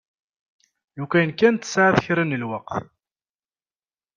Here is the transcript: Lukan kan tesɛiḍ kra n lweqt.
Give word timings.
Lukan 0.97 1.29
kan 1.39 1.55
tesɛiḍ 1.57 1.95
kra 2.05 2.23
n 2.25 2.37
lweqt. 2.41 2.85